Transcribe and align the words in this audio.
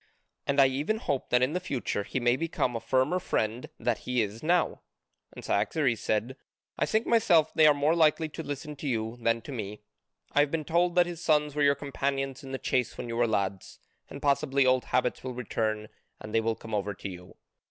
And 0.47 0.59
I 0.59 0.65
even 0.65 0.97
hope 0.97 1.29
that 1.29 1.43
in 1.43 1.53
the 1.53 1.59
future 1.59 2.01
he 2.01 2.19
may 2.19 2.35
become 2.35 2.75
a 2.75 2.79
firmer 2.79 3.19
friend 3.19 3.69
that 3.79 3.99
he 3.99 4.19
is 4.23 4.41
now." 4.41 4.81
And 5.31 5.45
Cyaxares 5.45 5.99
said: 5.99 6.37
"I 6.75 6.87
think 6.87 7.05
myself 7.05 7.53
they 7.53 7.67
are 7.67 7.73
more 7.75 7.95
likely 7.95 8.27
to 8.27 8.41
listen 8.41 8.75
to 8.77 8.87
you 8.87 9.17
than 9.19 9.41
to 9.43 9.51
me. 9.51 9.83
I 10.31 10.39
have 10.39 10.49
been 10.49 10.65
told 10.65 10.95
that 10.95 11.05
his 11.05 11.21
sons 11.23 11.53
were 11.53 11.61
your 11.61 11.75
companions 11.75 12.43
in 12.43 12.51
the 12.51 12.57
chase 12.57 12.97
when 12.97 13.09
you 13.09 13.15
were 13.15 13.27
lads, 13.27 13.77
and 14.09 14.23
possibly 14.23 14.65
old 14.65 14.85
habits 14.85 15.23
will 15.23 15.35
return 15.35 15.87
and 16.19 16.33
they 16.33 16.41
will 16.41 16.55
come 16.55 16.73
over 16.73 16.95
to 16.95 17.07
you. 17.07 17.35